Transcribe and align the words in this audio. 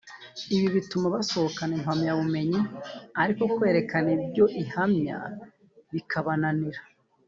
ibi 0.55 0.67
bituma 0.75 1.07
basohokana 1.15 1.73
impamyabumenyi 1.79 2.59
ariko 3.21 3.41
kwerekana 3.53 4.09
ibyo 4.17 4.45
ihamya 4.61 5.17
bikabananira 5.93 6.81